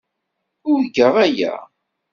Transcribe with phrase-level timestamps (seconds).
[0.71, 1.53] Urgaɣ aya.